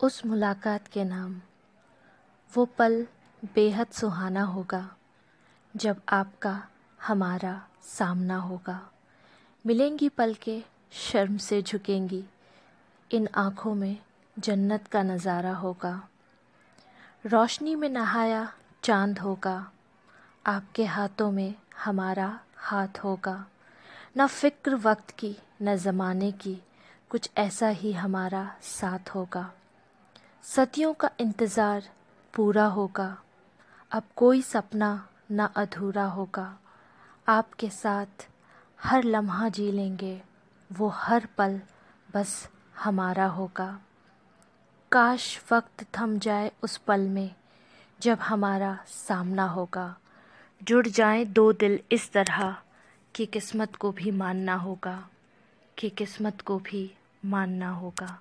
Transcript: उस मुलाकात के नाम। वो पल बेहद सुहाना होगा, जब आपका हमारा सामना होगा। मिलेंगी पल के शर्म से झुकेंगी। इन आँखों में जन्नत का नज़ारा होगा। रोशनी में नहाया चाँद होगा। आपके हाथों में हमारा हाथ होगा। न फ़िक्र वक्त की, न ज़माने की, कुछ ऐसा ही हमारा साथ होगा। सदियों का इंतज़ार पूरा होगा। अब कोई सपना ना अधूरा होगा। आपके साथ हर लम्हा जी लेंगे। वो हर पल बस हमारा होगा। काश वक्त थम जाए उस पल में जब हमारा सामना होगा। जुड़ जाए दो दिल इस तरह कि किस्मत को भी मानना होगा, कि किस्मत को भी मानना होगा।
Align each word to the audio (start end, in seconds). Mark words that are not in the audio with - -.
उस 0.00 0.26
मुलाकात 0.26 0.88
के 0.88 1.04
नाम। 1.04 1.40
वो 2.54 2.64
पल 2.64 3.06
बेहद 3.54 3.86
सुहाना 3.86 4.42
होगा, 4.42 4.96
जब 5.76 6.00
आपका 6.08 6.68
हमारा 7.02 7.68
सामना 7.82 8.36
होगा। 8.36 8.90
मिलेंगी 9.66 10.08
पल 10.08 10.34
के 10.34 10.64
शर्म 10.92 11.36
से 11.36 11.62
झुकेंगी। 11.62 12.24
इन 13.12 13.28
आँखों 13.34 13.74
में 13.74 13.98
जन्नत 14.38 14.86
का 14.86 15.02
नज़ारा 15.02 15.54
होगा। 15.54 16.08
रोशनी 17.26 17.74
में 17.74 17.88
नहाया 17.88 18.52
चाँद 18.82 19.18
होगा। 19.18 19.70
आपके 20.46 20.84
हाथों 20.84 21.30
में 21.30 21.54
हमारा 21.84 22.40
हाथ 22.56 22.98
होगा। 23.04 23.46
न 24.18 24.26
फ़िक्र 24.26 24.74
वक्त 24.74 25.10
की, 25.10 25.36
न 25.62 25.76
ज़माने 25.76 26.32
की, 26.32 26.62
कुछ 27.10 27.30
ऐसा 27.36 27.68
ही 27.68 27.92
हमारा 27.92 28.56
साथ 28.62 29.14
होगा। 29.14 29.52
सदियों 30.46 30.92
का 30.94 31.10
इंतज़ार 31.20 31.88
पूरा 32.34 32.64
होगा। 32.66 33.16
अब 33.92 34.02
कोई 34.16 34.42
सपना 34.42 35.08
ना 35.30 35.44
अधूरा 35.56 36.04
होगा। 36.04 36.58
आपके 37.28 37.68
साथ 37.70 38.26
हर 38.78 39.04
लम्हा 39.04 39.48
जी 39.48 39.70
लेंगे। 39.72 40.20
वो 40.70 40.88
हर 40.88 41.26
पल 41.38 41.60
बस 42.14 42.48
हमारा 42.78 43.26
होगा। 43.26 43.68
काश 44.92 45.40
वक्त 45.52 45.84
थम 45.98 46.18
जाए 46.18 46.52
उस 46.62 46.76
पल 46.76 47.00
में 47.00 47.34
जब 48.00 48.18
हमारा 48.18 48.78
सामना 48.86 49.46
होगा। 49.46 49.96
जुड़ 50.62 50.86
जाए 50.88 51.24
दो 51.24 51.52
दिल 51.52 51.78
इस 51.92 52.12
तरह 52.12 52.56
कि 53.14 53.26
किस्मत 53.26 53.76
को 53.76 53.92
भी 53.92 54.10
मानना 54.10 54.54
होगा, 54.54 55.08
कि 55.78 55.90
किस्मत 55.90 56.40
को 56.40 56.58
भी 56.58 56.90
मानना 57.24 57.70
होगा। 57.70 58.18